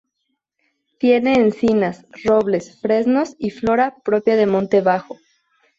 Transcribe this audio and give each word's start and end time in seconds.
Tiene 0.97 1.35
encinas, 1.35 2.07
robles, 2.25 2.79
fresnos 2.81 3.35
y 3.37 3.51
flora 3.51 3.97
propia 4.03 4.35
de 4.35 4.47
monte 4.47 4.81
bajo. 4.81 5.19